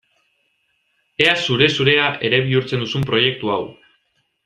[1.27, 3.63] Ea zure-zurea ere bihurtzen duzun proiektu hau!